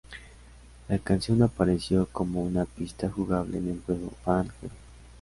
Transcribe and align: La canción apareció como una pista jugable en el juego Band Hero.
La 0.89 0.97
canción 0.97 1.43
apareció 1.43 2.07
como 2.11 2.41
una 2.41 2.65
pista 2.65 3.07
jugable 3.07 3.59
en 3.59 3.69
el 3.69 3.81
juego 3.85 4.11
Band 4.25 4.49
Hero. 4.63 4.73